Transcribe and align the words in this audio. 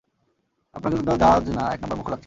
আপনাকে 0.75 0.95
তো 1.01 1.13
জাজ 1.17 1.43
না 1.49 1.63
এক 1.73 1.79
নাম্বার 1.81 1.97
মূর্খ 1.97 2.09
লাগছে। 2.09 2.19